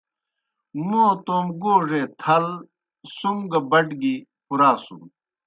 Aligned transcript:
موں 0.87 1.11
توموْ 1.25 1.53
گوڙے 1.61 2.01
تھل 2.21 2.45
سُم 3.15 3.37
گہ 3.51 3.59
بٹ 3.69 3.87
گیْ 4.01 4.15
پُراسُن۔ 4.45 5.01